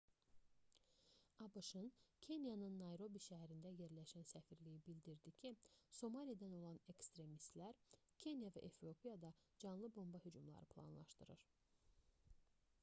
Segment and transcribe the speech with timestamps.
[1.47, 1.89] abş-ın
[2.27, 5.51] kenyanın nayrobi şəhərində yerləşən səfirliyi bildirdi ki
[5.97, 7.83] somalidən olan ekstremistlər
[8.23, 9.31] kenya və efiopiyada
[9.65, 11.45] canlı bomba hücumları planlaşdırır